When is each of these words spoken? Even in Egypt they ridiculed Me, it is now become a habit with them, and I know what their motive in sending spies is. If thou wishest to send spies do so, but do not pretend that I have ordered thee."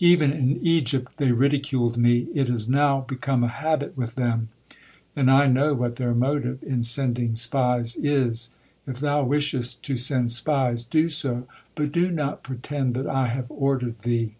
Even 0.00 0.34
in 0.34 0.58
Egypt 0.66 1.12
they 1.16 1.32
ridiculed 1.32 1.96
Me, 1.96 2.26
it 2.34 2.50
is 2.50 2.68
now 2.68 3.00
become 3.00 3.42
a 3.42 3.48
habit 3.48 3.96
with 3.96 4.16
them, 4.16 4.50
and 5.16 5.30
I 5.30 5.46
know 5.46 5.72
what 5.72 5.96
their 5.96 6.12
motive 6.12 6.62
in 6.62 6.82
sending 6.82 7.36
spies 7.36 7.96
is. 7.96 8.50
If 8.86 9.00
thou 9.00 9.24
wishest 9.24 9.82
to 9.84 9.96
send 9.96 10.30
spies 10.30 10.84
do 10.84 11.08
so, 11.08 11.46
but 11.74 11.90
do 11.90 12.10
not 12.10 12.42
pretend 12.42 12.92
that 12.96 13.06
I 13.06 13.28
have 13.28 13.50
ordered 13.50 14.00
thee." 14.00 14.34